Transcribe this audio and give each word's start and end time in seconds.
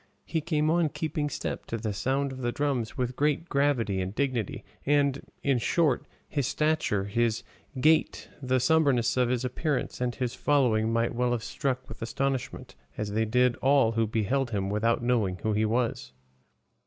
He 0.25 0.41
came 0.41 0.71
on 0.71 0.89
keeping 0.89 1.29
step 1.29 1.67
to 1.67 1.77
the 1.77 1.93
sound 1.93 2.31
of 2.31 2.39
the 2.41 2.51
drums 2.51 2.97
with 2.97 3.15
great 3.15 3.47
gravity 3.49 4.01
and 4.01 4.15
dignity; 4.15 4.65
and, 4.83 5.21
in 5.43 5.59
short, 5.59 6.07
his 6.27 6.47
stature, 6.47 7.03
his 7.03 7.43
gait, 7.79 8.27
the 8.41 8.59
sombreness 8.59 9.15
of 9.15 9.29
his 9.29 9.45
appearance 9.45 10.01
and 10.01 10.15
his 10.15 10.33
following 10.33 10.91
might 10.91 11.13
well 11.13 11.33
have 11.33 11.43
struck 11.43 11.87
with 11.87 12.01
astonishment, 12.01 12.73
as 12.97 13.11
they 13.11 13.25
did, 13.25 13.55
all 13.57 13.91
who 13.91 14.07
beheld 14.07 14.49
him 14.49 14.71
without 14.71 15.03
knowing 15.03 15.37
who 15.43 15.53
he 15.53 15.65
was. 15.65 16.13